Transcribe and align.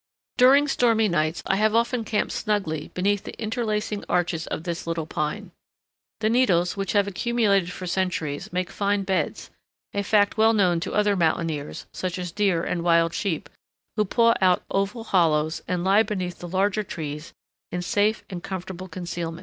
During 0.35 0.67
stormy 0.67 1.07
nights 1.07 1.43
I 1.45 1.57
have 1.57 1.75
often 1.75 2.03
camped 2.03 2.33
snugly 2.33 2.89
beneath 2.95 3.23
the 3.23 3.39
interlacing 3.39 4.03
arches 4.09 4.47
of 4.47 4.63
this 4.63 4.87
little 4.87 5.05
pine. 5.05 5.51
The 6.21 6.29
needles, 6.31 6.75
which 6.75 6.93
have 6.93 7.05
accumulated 7.07 7.71
for 7.71 7.85
centuries, 7.85 8.51
make 8.51 8.71
fine 8.71 9.03
beds, 9.03 9.51
a 9.93 10.01
fact 10.01 10.37
well 10.37 10.53
known 10.53 10.79
to 10.79 10.95
other 10.95 11.15
mountaineers, 11.15 11.85
such 11.91 12.17
as 12.17 12.31
deer 12.31 12.63
and 12.63 12.81
wild 12.81 13.13
sheep, 13.13 13.47
who 13.95 14.03
paw 14.03 14.33
out 14.41 14.63
oval 14.71 15.03
hollows 15.03 15.61
and 15.67 15.83
lie 15.83 16.01
beneath 16.01 16.39
the 16.39 16.47
larger 16.49 16.81
trees 16.81 17.31
in 17.71 17.83
safe 17.83 18.23
and 18.27 18.41
comfortable 18.41 18.87
concealment. 18.87 19.39